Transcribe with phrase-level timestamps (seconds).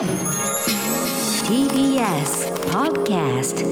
[0.00, 0.08] TBS
[2.70, 3.66] Podcast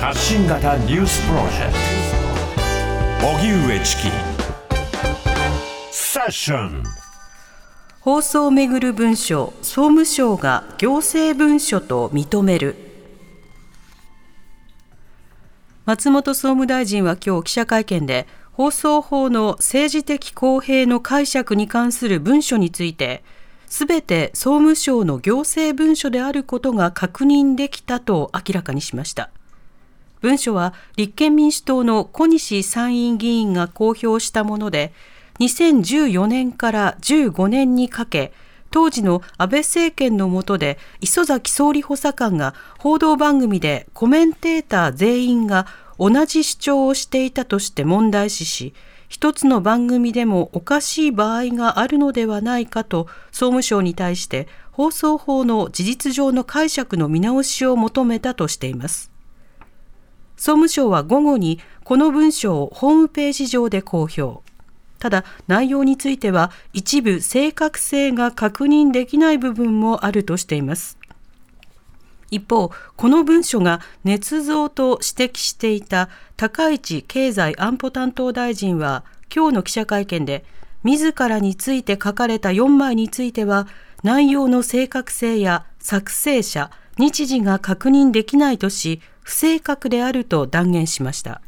[0.00, 1.72] 発信型ニュースプロジェク
[3.20, 3.26] ト。
[3.26, 4.02] 荻上チキ。
[5.90, 6.84] セッション。
[8.02, 12.76] 放送をめぐる文書総務省が行政文書と認める。
[15.86, 23.22] 松本総務大臣は今日記者会見で放送法の政治的公平の解釈に関する文書について
[23.66, 29.28] すべて総務省の行政文書であることが確認できたと明らかにしました。
[30.22, 34.94] 文書は立憲民主党の小西参院議員が公表したもので
[35.38, 38.32] 2014年から15年にかけ
[38.70, 45.66] 当時の安倍政権の下で磯崎総理補佐官が報道番組でコメンテーター全員が
[45.98, 48.74] 同じ主張をしていたとして問題視し
[49.08, 59.10] 一つの番組でもおかしい場合があるのではないかと総務省に対して放送法の事実上の解釈の見直しを求めたとしています。
[60.36, 64.44] 総務省は午後にこの文書をホームページ上で公表。
[64.98, 70.98] ただ内容については一部正確性が確認できない部分もあるとしています。
[72.36, 80.44] 一方、この文書が捏造と指摘していた高市経済安保担当大臣は今日の記者会見で
[80.84, 83.66] 自らについて書かれた4枚については
[84.04, 91.40] 内容の正確性や作成者、日時が確認できないとし不正確であると断言しました。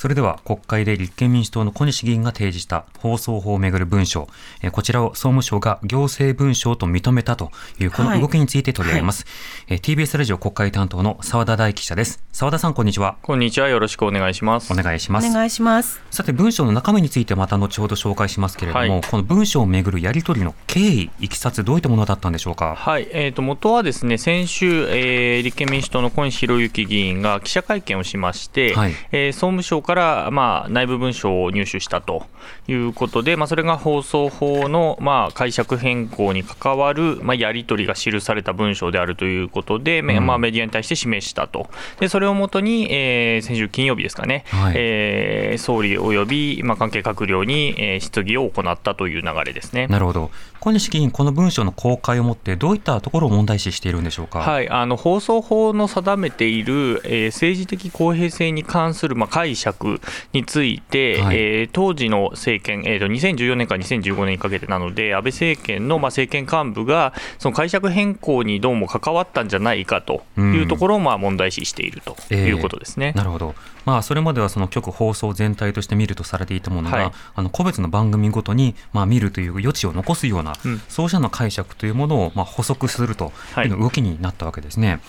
[0.00, 4.28] それでは国会で立憲民主党の小西議員が提示した放送法をめぐる文書、
[4.72, 9.26] こちらを総務省が行政文書と認めたというこの動きについて取り上げます。
[9.68, 12.24] はいはい、TBS ラジオ国会担当の澤田大記者です。
[12.32, 13.18] 澤田さん、こんにちは。
[13.20, 13.68] こんにちは。
[13.68, 14.72] よろしくお願いします。
[14.72, 15.28] お願いします。
[15.28, 16.00] お願いします。
[16.10, 22.74] さて、文書の中身についてまた後ほど紹介しますけれども、はい、この文書をめぐるやり取りの経緯、いきさつ、どういったものだったんでしょうか？
[22.74, 32.26] はい、えっ、ー、と元はですね、先週、えー、立憲民主党の小西博之議員が記者会見をしまして、はい、えー、総務省からまあ内部文書を入手したと
[32.68, 41.68] いうことで、まあ、それが放送法のまあ解釈変更に関わるまあやり取りが記された文書であるということで、うん、まあ、メディアに対して示したと、
[41.98, 49.88] でそれをもとに、えー、先週金曜日ですかね、はい、えー、総理および、まあ、関係閣僚に、えー、質疑を行ったという流れですね。
[49.88, 60.02] なるほど小西議員、この文書の公開をもって、どういったところを問題視しているんでしょうか、はい、あの放送法の定めている、えー、政治的公平性に関する、まあ、解釈
[60.34, 73.08] について、はい、えー、当時の政権、えーと、2014年から2015年にかけてなので、安倍政権の、まあ、政権幹部が、その解釈変更にどうも関わったんじゃないかというところを、まあ、問題視しているということですね。
[73.08, 73.54] えー、なるほど
[73.84, 83.66] まあ、それまではその局放送全体として見るとされていたものが、はい、あの個別の番組ごとにまあ見るという余地を残すような、うん、そうしたの解釈というものをまあ補足するとい。
[83.66, 84.88] うの動きになったわけですね。
[84.90, 85.00] はい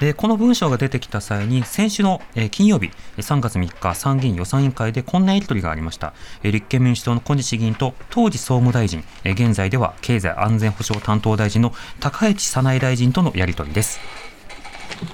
[0.00, 14.00] でこの文章が出てきた際に先週の、えー、金曜日3月3日参議院予算委員会でこんなやり取りがありました、えー、立憲民主党の小西議員と当時総務大臣、えー、現在では経済安全保障担当大臣の高市早苗大臣とのやり取りです。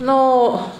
[0.01, 0.73] の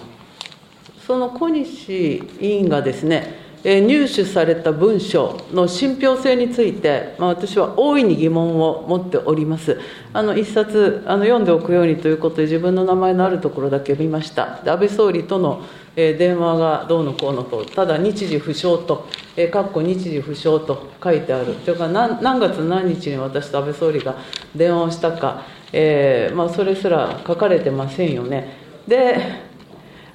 [1.05, 9.79] その小西委員がですね入手された文書の信憑性について、まあ、私は大いに疑問を持っております。
[10.13, 14.61] あの一冊あの読んでおくようにということで、自分の名前のあるところだけ見ました。
[14.65, 15.63] 安倍総理との
[15.95, 19.07] 電話がどうのこうのと、ただ日時不詳と、
[19.37, 24.15] えかっこ日時不詳と書いてある、それか何何月何日に私と安倍総理が
[24.55, 28.57] 電話をしたか、えーまあ、それすら書かれてませんよね。
[28.87, 29.50] で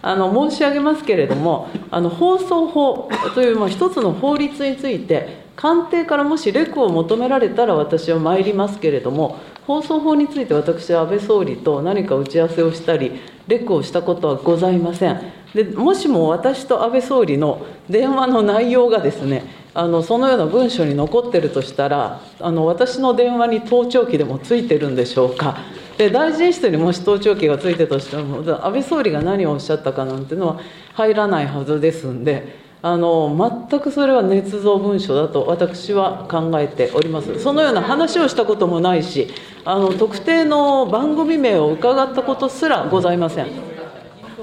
[0.06, 9.36] あの申し上げますけれども、あの放送法という、まあ、一つの法律について、官邸からもしレクを求められたら私は参りますけれども、
[9.66, 15.20] 放送法について私は安倍総理と何か打ち合わせをしたり、レクをしたことはございません。
[15.52, 19.42] でもしも私と安倍総理の電話の内容がですね、
[19.74, 25.58] あのそのような文書に残ってるとしたら、あの私の電話に盗聴器でもついてるんでしょうか。
[25.98, 30.60] で大臣室にもし盗聴器がついてたとしても安倍総理が何をおっしゃったかなんていうのは
[30.94, 37.40] 入らないはずですんであの全くそれは捏造文書だと私は考えております。
[37.40, 39.28] そのような話をしたこともないし
[39.64, 43.46] あの特定の番組名を伺ったことすらございません。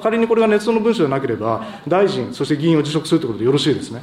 [0.02, 4.02] 仮にこれが捏造の文書でなければ大臣そして議員を辞職するということでよろしいですね。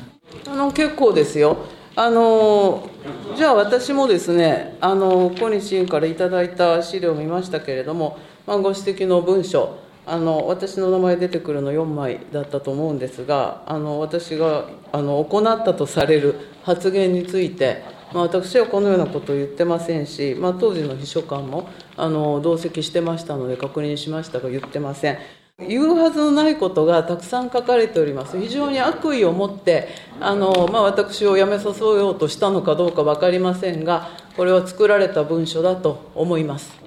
[0.49, 1.58] あの結構ですよ
[1.97, 2.89] あの
[3.37, 17.83] じゃあ私もですね、あの小西委員からいただいた資料を見ましたけれども、まあ、ご指摘の文書、あの私の名前出てくるの4枚だったと思うんですが、あの私があの行ったとされる発言について、
[18.13, 25.19] まあ、私はこのようなことを言ってませんし、まあ、当時の秘書官もあの同席してましたので確認しましたが言ってません。
[25.69, 29.89] 言うはずのないことがたくさん書かれております、非常に悪意を持って
[30.21, 36.80] あの、まあ、私を辞めさせようとしたのかどうか分かりませんが、これは作られた文書だと思います。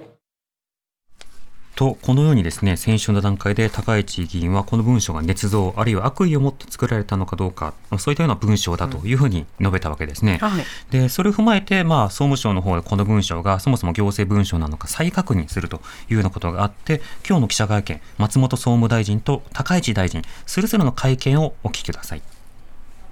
[1.76, 10.40] と、このようにですね、先週の段階で高市議員はこの文書が捏造、あるいは悪意を持って作られたのかどうか、そういったような文章だというふうに述べたわけですね。
[10.42, 15.78] うんはい、で、それを踏まえて、まあ、総務省の方でこの文書がそもそも行政文書なのか再確認すると
[16.10, 22.22] いうようなことがあって、今日の記者会見、松本総務大臣と高市大臣、それぞれの会見をお聞きください。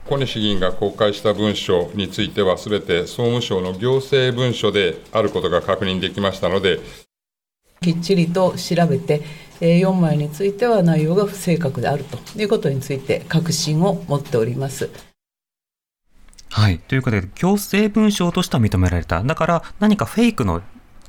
[0.07, 6.79] 小西議員が公開した文書については、すべて総務省の行政文書であることが確認できましたので、
[7.83, 9.23] きっちりと調べて、
[9.59, 14.91] え4枚については内容が不正確であるということについて、確信を持っております。
[16.51, 16.77] はい。
[16.77, 19.23] ということで、行政文書としては認められた。
[19.23, 20.61] だから、何かフェイクの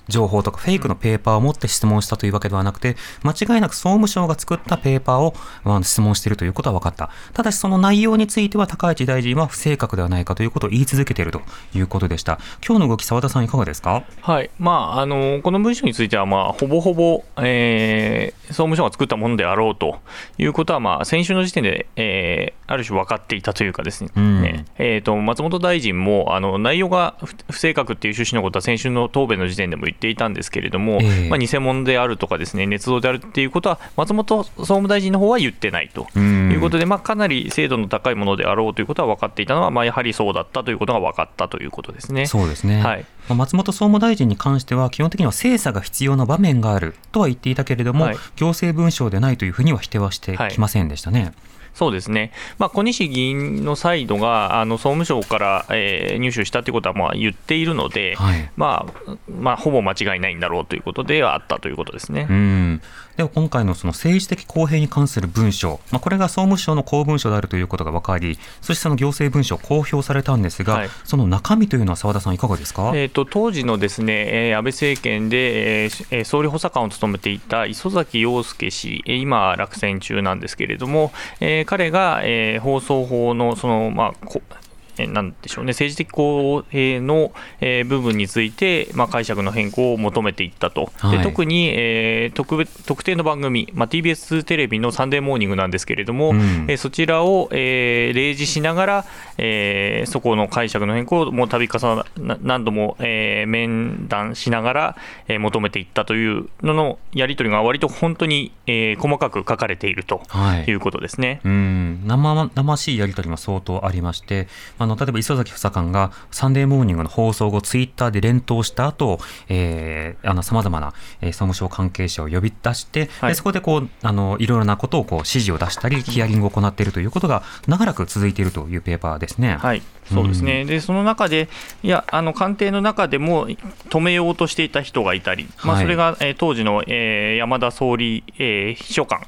[0.09, 5.35] 情報とかフェイクのペーパーを持って質問したというわけではなくて、間違いなく総務省が作ったペーパーを、
[5.65, 7.11] まあ、質問しているということは分かった。
[7.33, 11.43] ただしその内容については高市大臣は不正確ではないかということを言い続けていると
[11.75, 12.39] いうことでした。
[12.67, 14.05] 今日の動き、澤田さんいかがですか？
[14.21, 14.51] はい。
[14.59, 20.01] まあ、あの、この文書については、まあ、ほぼほぼ、えー、総務省が作ったものであろうと
[20.39, 24.45] いうことは、まあ、先週の時点で、えー、ある種分かっていたというかですね、うん、
[24.79, 27.17] えーと、松本大臣もあの内容が
[27.51, 42.27] 不正確っていう趣旨のことは先週の答弁の時点でも言っていたんですけれども、えー、まあ、偽物であるとかですね捏造であるっていうことは松本総務大臣の方は言ってないということで、まあ、かなり精度の高いものであろうということは分かっていたのは、まあ、やはりそうだったということが分かったということですね。
[42.27, 43.05] そうですね、はい。
[43.29, 51.23] 松本総務大臣に関しては、基本的には精査が必要な場面があるとは言っていたけれども、はい、行政文書でないというふうには否定はしてきませんでしたね。
[51.23, 51.33] はい
[51.75, 62.27] そうですね、まあ、小西議員のサイドがあの総務省から、えー、入手したということはまあ言っているので、はい、まあまあ、ほぼ間違いないんだろうということではあったということですね。
[62.29, 62.72] うん
[63.17, 84.62] では今回のその政治的公平に関する文書、まあ、これが総務省の公文書であるということが分かり、そしてその行政文書公表されたんですが、はい、その中身というのは澤田さん、いかがですか、えーと、当時のですね、安倍政権で、えー、総理補佐官を務めていた磯崎陽介氏、今、落選中なんですけれども、えー、彼が、えー、放送法のその、まあ、え
[84.99, 99.05] なんでしょうね、政治的公平の、え部分について、まあ、解釈の変更を求めていったと、はい、で特に、えー、特特定の番組、まあ、TBS テレビのサンデーモーニングなんですけれども、うん、えそちらを、えー、例示しながら、
[99.39, 104.97] えー、そこの解釈の変更をもう度重な何度も、えー、面談しながら、
[105.29, 110.23] えー、求めていったというののやり取りが割と本当に、えー、細かく書かれていると
[110.67, 110.73] い。
[110.75, 112.03] うことですね、はい、うん。
[112.07, 114.49] 生々しいやり取りも相当ありまして、
[114.83, 119.19] あの例えば磯崎補佐官がサンデーモーニングの放送後、ツイッターで連投した後、
[119.49, 129.57] えー、あの様々な、えー、総務省関係者を呼び出して、はい、でそこでこうあのいろいろなことをこう指示を出したり、ヒアリングを行っているということが長らく続いているというペーパーですね。
[129.57, 131.49] はいそうですね、うん、でその中で、
[131.83, 139.21] いや、あの官邸の中でも止めようとしていた人がいたり、まあ、それが、えー、当時の、えー、山田総理、えー、秘書官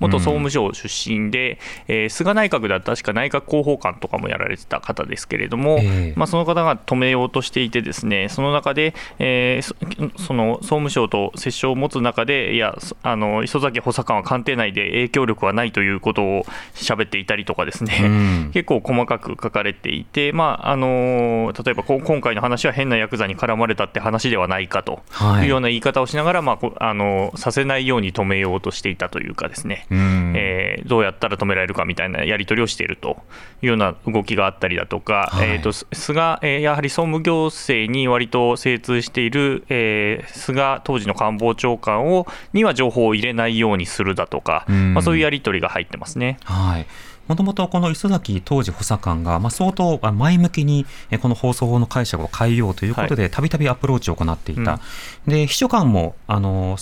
[0.00, 1.58] 元総務省出身で、
[1.88, 25.02] うん、えー、菅内閣だった確か内閣広報官とかもやられてた方ですけれども、えー、まあ、その方が止めようとしていて、ですねその中で、えー、その総務省と折衝を持つ中で、いや、あの磯崎補佐官は官邸内で影響力はないということを喋っていたりとか、ですね、うん、 結構細かく書かれていて、まああの例えば今回の話は変なヤクザに絡まれたって話ではないかと
[25.42, 25.46] い。
[25.46, 29.86] うような言い方をしながら、まあ、あのさせないように止めようとしていたというかですね。
[29.90, 33.22] えー、どうやったら止められるかみたいなやり取りをしていると
[33.62, 46.38] いうような動きがあったりだとか、はい、えーと、菅、えー、やはり総務行政に割と精通している、えー、菅当時の官房長官をには情報を入れないようにするだとか、まあ、そういうやり取りが入ってますね。
[46.44, 46.86] はい
[47.28, 50.84] もともとこの磯崎当時補佐官が、まあ、相当前向きに
[51.22, 54.80] この放送法の解釈を変えようということで、たびたびアプローチを行っていた、
[55.26, 56.76] うん、で秘書官もあの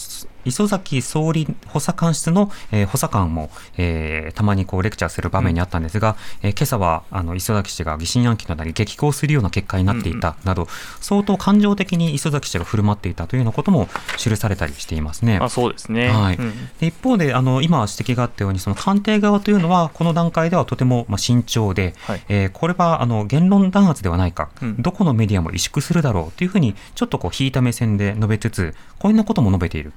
[0.48, 10.68] 磯崎総理補佐官室の、えー、補佐官も、えー、たまにこうレクチャーする場面にあったんですが、うん、えー、今朝はあの磯崎氏が疑心暗鬼となり激高するような結果になっていたなど、うん。
[10.68, 15.38] うん、相当感情的に磯崎氏が振る舞っていたというようなことも記されたりしていますね。
[15.40, 29.92] あそうですね、はい、うん、一方であの今指摘があったようにその官邸側というのはこの段階ではとてもまあ慎重で、はい、えー、これはあの言論弾圧ではないか、うん、どこのメディアも萎縮するだろうというふうにちょっとこう引いた目線で述べつつこんなことも述べている。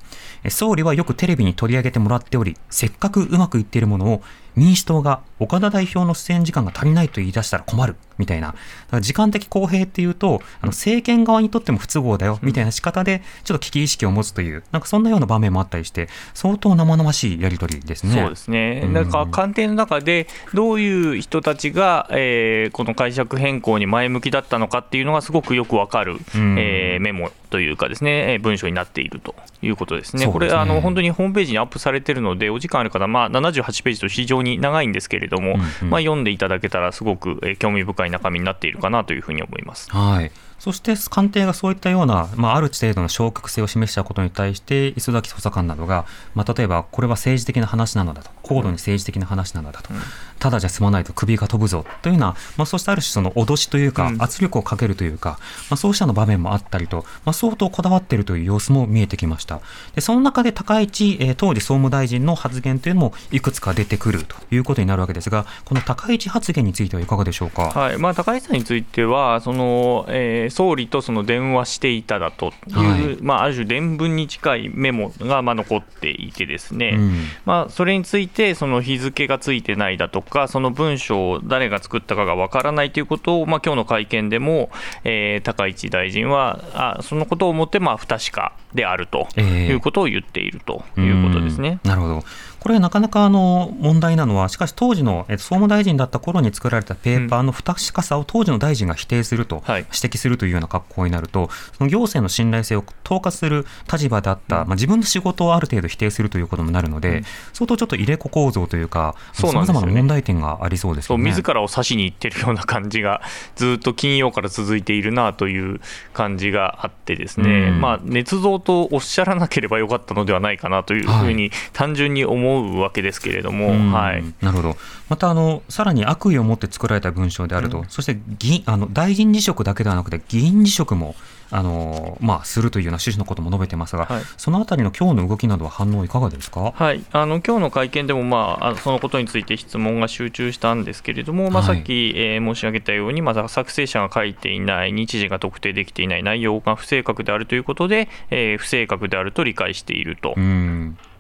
[0.50, 4.24] 総理はよくテレビに取り上げてもらっており、せっかくうまくいっているものを
[4.56, 8.54] 民主党が岡田代表の出演時間が足りないと言い出したら困るみたいな、
[9.02, 18.14] 時間的公平っていうと、あの政権側にとっても不都合だよみたいな仕方で、ちょっと危機意識を持つという、なんかそんなような場面もあったりして、相当生々しいやり取りですね。
[18.14, 30.22] そうですね、なんか官邸の中で、どういう人たちが、えー、この解釈変更に前向きだったのかっていうのが、すごくよくわかる、えー、メモというかですね、文章になっているということですね。
[30.22, 30.32] すね。
[30.32, 39.90] これあの、本当にホームページにアップされてるので、お時間ある方、まあ、78ページと非常に長いんですけれども、うんうん、まあ、読んでいただけたら、すごく興味深い中身になっているかなというふうに思います。
[39.92, 50.00] はいそして官邸がそういったような、まあ、ある程度の消極性を示したことに対して、磯崎補佐官などが、まあ、例えばこれは政治的な話なのだと、高度に政治的な話なのだと、うん、
[50.38, 55.40] ただじゃ済まないと首が飛ぶぞというような、まあ、そうしたある種、その脅しというか、圧力をかけるというか、
[55.72, 59.62] まあ、そうしたの場面もあったりと、まあ、相当こだわっているという様子も見えてきました。
[59.96, 67.64] でその中で高市、えー、当時総務大臣の発言というのもいくつか出てくるということになるわけですが、この高市発言についてはいかがでしょうか？
[67.64, 84.70] はいまあ、高市さんについては、そのえー、総理とその電話していただという、はい、まあ、ある種、伝聞に近いメモがまあ残っていて、ですね、うん、まあ、それについて、その日付がついてないだとか、その文章を誰が作ったかがわからないということを、まあ今日の会見でも、
[85.04, 91.80] えー、高市大臣は、あそのことをもって、まあ、不確かであるということを言っているということですね。
[91.84, 92.24] えー、なるほど
[92.62, 111.24] これ、なかなかあの問題なのは、しかし当時の、え総務大臣だった頃に作られたペーパーの不確かさを当時の大臣が否定すると、指摘するというような格好になると、その行政の信頼性を統括する立場であった、まあ、自分の仕事をある程度否定するということになるので、相当ちょっと入れ子構造というか、さまざまな問題点がありそうですよね。
[111.24, 113.24] 自らを指しにいってるような感じが、
[113.56, 115.82] ずっと金曜から続いているなという
[116.14, 124.76] 感じがあってですね、まあ、捏造とおっしゃらなければよかったのではないかなというふうに単純に思うわけですけれども、はい、なるほど、
[125.10, 131.16] またあのさらに悪意を持って作られた文章であると、うん、そして議あの大臣辞職だけではなくて、議員辞職も
[131.52, 150.36] あのまあ、するというような趣旨のことも述べてますが、はい、そのあたりの今日の動きなどは反応いかがですか、はい、あの今日の会見でも、まあ、そのことについて質問が集中したんですけれども、まあ、さっき、えー、申し上げたように、まだ作成者が書いていない、日時が特定できていない内容が不正確であるということで、えー、不正確であると理解していると。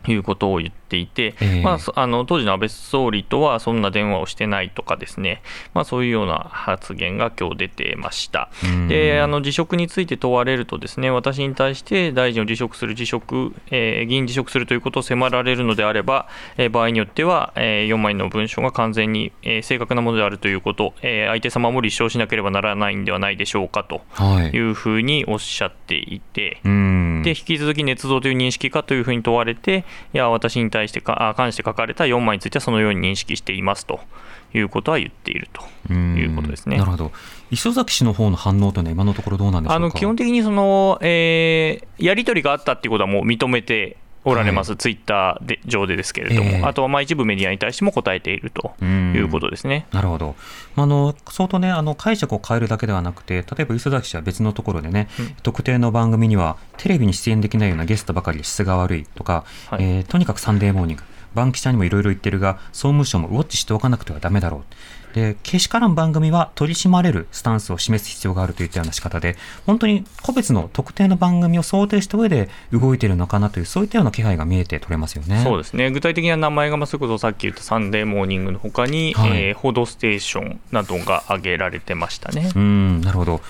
[0.07, 5.41] いうことを言っていて、えー、まあ、あの当時の安倍総理とはそんな電話をしてないとかですね、
[5.73, 8.49] まあ、そういうような発言が今日出てました。
[8.87, 16.27] であの辞職について問われるとですね私に対して大臣を辞職する辞職、えー、議員辞職するということを迫られるのであれば、
[16.57, 24.01] えー、場合によっては、えー、4枚の文書が完全に、えー、正確なものであるということ、えー、相手様も立証しなければならないんではないでしょうかと
[24.53, 24.61] い。
[24.61, 26.71] うふうにおっしゃっていて、はい、
[27.23, 33.99] で引き続き捏造という認識かというふうに問われていや私に対してか関して書かれた4枚についてはそのように認識していますと
[34.53, 35.49] いうことは言っている
[35.87, 36.77] ということですね。
[36.77, 37.11] なるほど。
[37.51, 49.87] 磯崎氏の方の反応というのは今のところどうなんでしょうかあの基本的にその、えー、やり取りがあったっていうことはもう認めておられます、はい、ツイッターで上でですけれども、えー、あとはまあ一部メディアに対しても答えているということですね。
[49.91, 50.35] なるほど、
[50.75, 65.15] あの相当ね、あの解釈を変えるだけではなくて、例えば磯崎氏は別のところでね、うん、特定の番組にはテレビに出演できないようなゲストばかりで質が悪いとか、はい、えー、とにかくサンデーモーニング、バンキシャにもいろいろ言ってるが、総務省もウォッチしておかなくてはだめだろう。
[65.15, 69.35] で、けしからん番組は取り締まれるスタンスを示す必要があるといったような仕方で、
[69.65, 75.41] 本当に個別の特定の番組を想定した上で動いているのかなという、そういったような気配が見えて取れますよね。
[75.43, 75.91] そうですね。
[75.91, 82.51] 具体的な名前が、まあ、それこそさっき言ったサンデーモーニングのほかに、はい、えー、報道ステーションなどが挙げられてましたね。
[82.55, 83.41] うん、なるほど。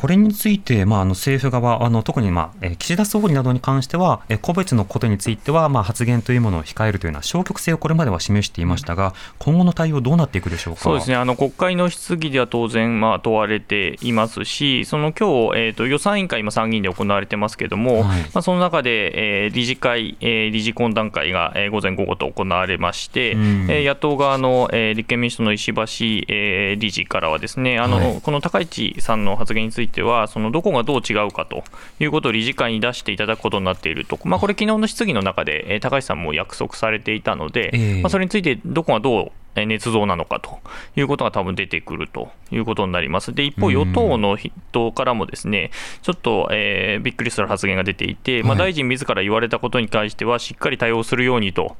[0.00, 10.80] これについて、まあ、あの政府側、あの特に、まあ、え岸田総理などに関しては、え個別のことについては、まあ、発言というものを控えるというような消極性をこれまでは示していましたが、今後の対応、どうなっていくでしょうか？
[10.80, 31.64] そうですね、あの国会の質疑では当然、まあ、問われていますし、その今日、えーと、予算委員会、今、参議院で行われてますけれども、はい、まあ、その中で、えー、理事会、えー、理事懇談会が、えー、午前午後と行われまして、うん、えー、野党側の、えー、立憲民主党の石橋、えー、理事からはですね、あの、はい、この高市さんの発言については、そのどこがどう違うかと
[31.98, 40.60] いうことを理事会に出していただくことになっていると、まあ、これ、昨日の質疑の中で、えー、高橋さんも約束されていたので、えー、まあ、それについてどこがどう捏造なのかと
[40.96, 43.34] いうことが多分出てくるということになります。
[43.34, 45.70] で、一方、与党の人からもですね、
[46.02, 51.76] ちょっと、えー、びっくりする発言が出ていて、まあ、大臣自ら言われたことに関しては、しっかり対応するようにと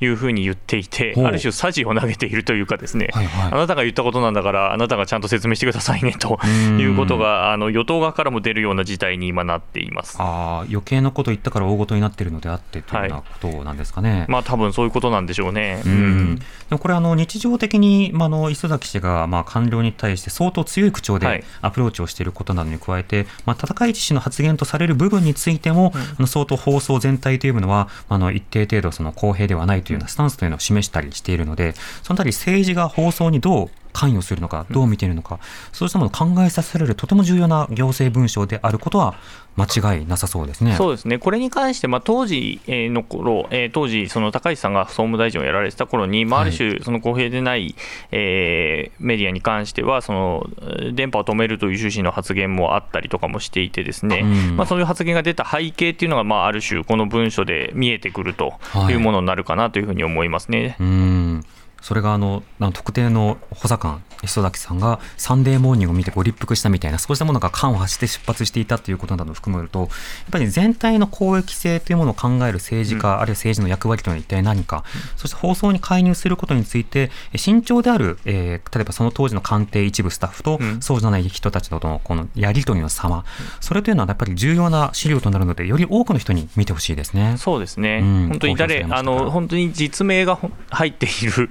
[0.00, 6.38] いうふうに言っていて、ある種、さじを投げているというか、ですね、はいはい、あなたが言ったことなんだから、あなたがちゃんと説明してくださいねと
[6.78, 10.16] いうことが、あの与党側からも出るような事態に今なっています。
[10.18, 14.20] あ余計なこと言ったから大ごとになっているのであってというようなことなんですかね。
[14.20, 15.82] はい、まあ多分そういうことなんでしょうね。
[15.84, 35.40] うん、でもこれあの、日常的に、まあ、の磯崎氏がまあ官僚に対して相当強い口調でアプローチをしていることなどに加えて、はい、まあ、戦い氏の発言とされる部分についても、うん、あの相当放送全体というのは、あの一定程度その公平ではないとというようなスタンスというのを示したりしているので、そのたり政治が放送にどう関与するのか、どう見ているのか、うん、
[35.72, 39.16] そうしたものを考えさせられるとても重要な行政文書であることは
[39.56, 40.76] 間違いなさそうですね。
[40.76, 47.74] そうですね、これに関して、まあ、当時の頃、えー、当時、その高市さんが総務大臣をやられてた頃に、まあ、ある種、その公平でない、はい、
[48.12, 50.46] えー、メディアに関しては、その
[50.92, 58.54] 電波を止めるという趣旨の発言もあったりとかもしていて、ですね、うん、まあ、そういう発言が出た背景っていうのが、まあ、ある種、この文書で見えてくると
[58.88, 60.76] いうものになるかなというふうに思いますね。
[60.78, 61.44] はい、うん
[61.80, 62.42] それがあの
[62.72, 69.88] 特定の補佐官磯崎さんがサンデーモーニングを見てご立腹したみたいなそうしたものが間を発して出発していたということなどを含めるとやっ
[70.32, 83.24] ぱり全体の公益性というものを考える政治家、うん、あるいは政治の役割というのは一体何か、うん、そして放送に介入することについて慎重である、えー、例えばその当時の官邸一部スタッフと、そうじゃない人たちとのこのやり取りの様、
[83.60, 87.36] それというのはやっぱり重要な資料となるのでより多くの人に見てほしいですね。
[87.38, 90.38] そうですね、本当に誰あの本当に実名が
[90.70, 91.48] 入っている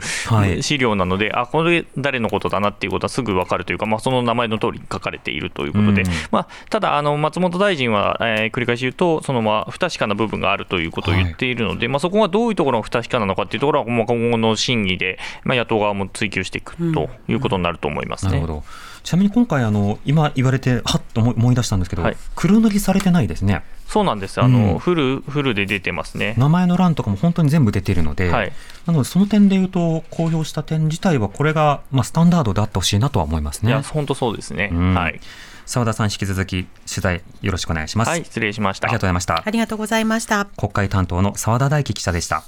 [0.62, 18.32] 資料なので、あこれ誰のことだなっていうことはすぐ分かるというか、まあ、その名前の通り書かれているということで、うん、まあ、ただあの、松本大臣は、えー、繰り返し言うと、そのまあ不確かな部分があるということを言っているので、はい、まあ、そこがどういうところが不確かなのかというところは、まあ、今後の審議で、まあ、野党側も追及していくということになると思いますね。
[18.34, 18.64] なるほど
[19.08, 23.64] ちなみに今回あの、今言われて、はっと思い出したんですけど、はい、黒塗りされてないですね。
[23.88, 28.52] そうなんです、あの、うん、フルフルで出てますね名前の欄とかも本当に全部出ているので、はい、
[28.86, 33.70] なので、その点でいうと、公表した点自体は、これが、まあ、スタンダードであってほしいなとは思いますね。
[33.70, 34.72] いや、本当そうですね。
[34.74, 35.22] うん、はい
[35.66, 38.08] 澤田さん引き続き取材よろしくお願いします。
[38.08, 38.88] はい、失礼しました。
[38.88, 39.44] ありがとうございました。
[39.46, 40.46] ありがとうございました。
[40.46, 42.46] 国会担当の澤田大樹記者でした。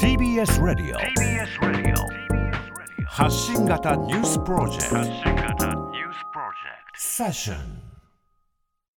[0.00, 0.96] TBS Radio
[3.04, 5.83] 発信型ニュースプロジェクト。
[7.16, 7.83] セッション